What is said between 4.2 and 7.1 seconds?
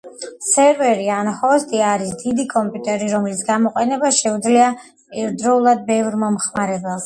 შეუძლია ერთდროულად ბევრ მომხმარებელს.